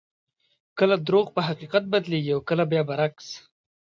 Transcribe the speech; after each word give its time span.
کله 0.77 0.95
درواغ 1.07 1.27
په 1.35 1.41
حقیقت 1.49 1.83
بدلېږي 1.93 2.31
او 2.35 2.41
کله 2.49 2.63
بیا 2.71 2.81
برعکس. 2.89 3.27